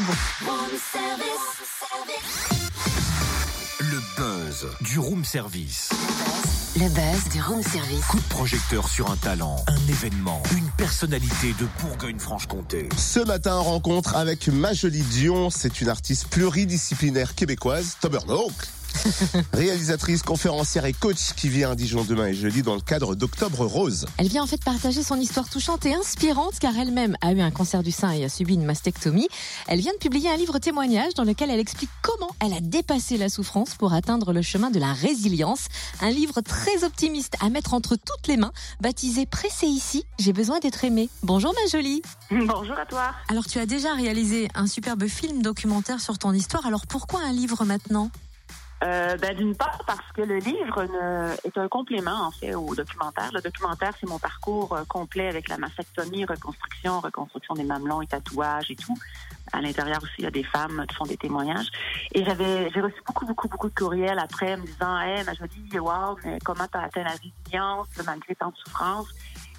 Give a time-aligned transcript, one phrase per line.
[0.00, 0.12] bon.
[3.80, 5.90] Le buzz du room service.
[6.74, 8.04] Le buzz du room service.
[8.06, 12.88] Coup de projecteur sur un talent, un événement, une personnalité de Bourgogne-Franche-Comté.
[12.96, 15.48] Ce matin, rencontre avec Majolie Dion.
[15.50, 18.68] C'est une artiste pluridisciplinaire québécoise, Tabernacle.
[19.52, 23.64] Réalisatrice, conférencière et coach qui vient à Dijon demain et jeudi dans le cadre d'Octobre
[23.64, 24.06] Rose.
[24.18, 27.50] Elle vient en fait partager son histoire touchante et inspirante car elle-même a eu un
[27.50, 29.28] cancer du sein et a subi une mastectomie.
[29.68, 33.16] Elle vient de publier un livre témoignage dans lequel elle explique comment elle a dépassé
[33.16, 35.66] la souffrance pour atteindre le chemin de la résilience.
[36.00, 40.60] Un livre très optimiste à mettre entre toutes les mains, baptisé Pressé ici, j'ai besoin
[40.60, 41.08] d'être aimée.
[41.22, 42.02] Bonjour ma jolie.
[42.30, 43.12] Bonjour à toi.
[43.28, 47.32] Alors tu as déjà réalisé un superbe film documentaire sur ton histoire, alors pourquoi un
[47.32, 48.10] livre maintenant?
[48.84, 50.86] Euh, ben, D'une part, parce que le livre
[51.44, 53.30] est un complément, en fait, au documentaire.
[53.32, 58.06] Le documentaire, c'est mon parcours euh, complet avec la mastectomie, reconstruction, reconstruction des mamelons et
[58.06, 58.96] tatouages et tout.
[59.52, 61.68] À l'intérieur aussi, il y a des femmes qui font des témoignages.
[62.12, 65.42] Et j'avais, j'ai reçu beaucoup, beaucoup, beaucoup de courriels après me disant, hey, mais je
[65.42, 69.08] me dis, wow, mais comment t'as atteint la résilience malgré tant de souffrance?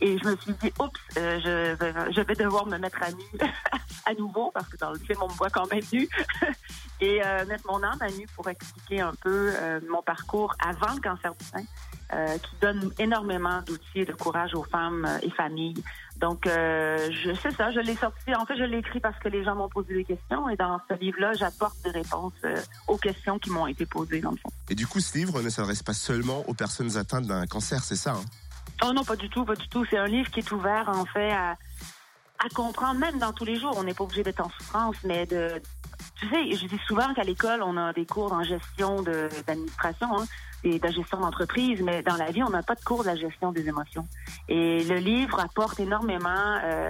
[0.00, 1.38] Et je me suis dit, oups, euh,
[1.78, 3.24] je, je vais devoir me mettre à nu
[4.06, 6.08] à nouveau, parce que dans le film, on me voit quand même nu.
[7.00, 10.94] et euh, mettre mon âme à nu pour expliquer un peu euh, mon parcours avant
[10.94, 11.64] le cancer du sein,
[12.12, 15.82] euh, qui donne énormément d'outils et de courage aux femmes et familles.
[16.16, 18.34] Donc, je sais ça, je l'ai sorti.
[18.34, 20.80] En fait, je l'ai écrit parce que les gens m'ont posé des questions et dans
[20.88, 22.34] ce livre-là, j'apporte des réponses
[22.86, 24.50] aux questions qui m'ont été posées dans le fond.
[24.70, 27.96] Et du coup, ce livre ne s'adresse pas seulement aux personnes atteintes d'un cancer, c'est
[27.96, 28.24] ça hein?
[28.84, 29.84] Oh non, pas du tout, pas du tout.
[29.88, 33.56] C'est un livre qui est ouvert en fait à, à comprendre, même dans tous les
[33.56, 33.74] jours.
[33.76, 35.60] On n'est pas obligé d'être en souffrance, mais de,
[36.16, 40.24] tu sais, je dis souvent qu'à l'école, on a des cours en gestion d'administration hein,
[40.64, 43.16] et de gestion d'entreprise, mais dans la vie, on n'a pas de cours de la
[43.16, 44.06] gestion des émotions.
[44.48, 46.88] Et le livre apporte énormément euh,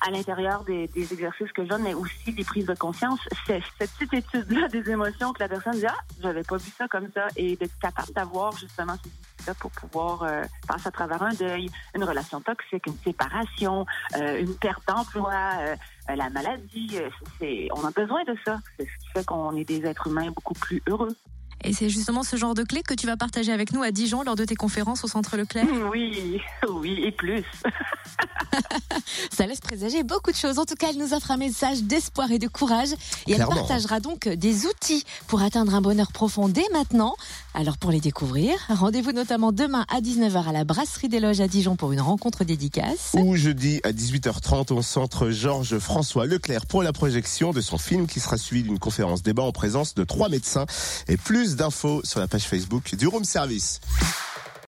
[0.00, 3.18] à l'intérieur des, des, exercices que je donne, mais aussi des prises de conscience.
[3.46, 6.86] C'est cette petite étude-là des émotions que la personne dit, ah, j'avais pas vu ça
[6.88, 11.22] comme ça, et d'être capable d'avoir justement ces outils-là pour pouvoir euh, passer à travers
[11.22, 13.86] un deuil, une relation toxique, une séparation,
[14.16, 15.76] euh, une perte d'emploi, euh,
[16.14, 16.98] la maladie.
[17.38, 18.58] c'est, on a besoin de ça.
[18.78, 21.14] C'est ce qui fait qu'on est des êtres humains beaucoup plus heureux.
[21.64, 24.22] Et c'est justement ce genre de clé que tu vas partager avec nous à Dijon
[24.22, 27.44] lors de tes conférences au Centre Leclerc Oui, oui, et plus.
[29.30, 30.58] Ça laisse présager beaucoup de choses.
[30.58, 32.88] En tout cas, elle nous offre un message d'espoir et de courage.
[33.26, 37.14] Et elle partagera donc des outils pour atteindre un bonheur profond dès maintenant.
[37.54, 41.48] Alors pour les découvrir, rendez-vous notamment demain à 19h à la Brasserie des Loges à
[41.48, 43.14] Dijon pour une rencontre dédicace.
[43.14, 48.06] Ou jeudi à 18h30 au Centre Georges François Leclerc pour la projection de son film
[48.06, 50.66] qui sera suivi d'une conférence débat en présence de trois médecins
[51.08, 51.16] et
[51.56, 53.80] d'infos sur la page Facebook du Room Service.